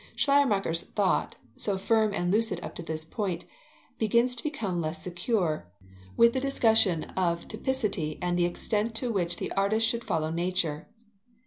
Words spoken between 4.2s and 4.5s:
to